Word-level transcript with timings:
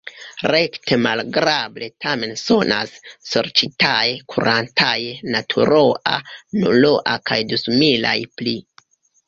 Rekte 0.53 0.97
malagrable 1.01 1.89
tamen 2.05 2.33
sonas: 2.45 2.95
sorĉitae, 3.33 4.17
kurantae, 4.35 5.13
naturoa, 5.37 6.19
nuloa 6.65 7.17
kaj 7.31 7.41
du 7.53 7.65
similaj 7.67 8.19
pli. 8.41 8.59